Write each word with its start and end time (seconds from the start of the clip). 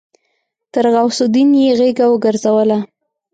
تر 0.73 0.85
غوث 0.93 1.17
الدين 1.25 1.49
يې 1.61 1.69
غېږه 1.79 2.05
وګرځوله. 2.09 2.79